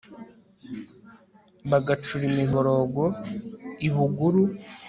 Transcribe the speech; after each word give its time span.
bagacura 1.69 2.23
imiborogo 2.31 3.03
i 3.87 3.89
buguru 3.93 4.43